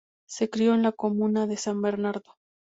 Se 0.27 0.49
crio 0.49 0.73
en 0.73 0.81
la 0.81 0.93
comuna 0.93 1.45
de 1.45 1.57
San 1.57 1.79
Bernardo. 1.79 2.33